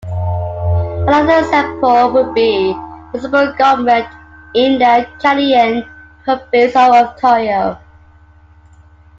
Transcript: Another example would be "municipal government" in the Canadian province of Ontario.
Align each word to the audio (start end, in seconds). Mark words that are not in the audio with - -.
Another 1.05 1.37
example 1.45 2.09
would 2.11 2.33
be 2.33 2.73
"municipal 3.13 3.53
government" 3.53 4.07
in 4.55 4.79
the 4.79 5.07
Canadian 5.19 5.83
province 6.23 6.75
of 6.75 6.91
Ontario. 6.91 7.79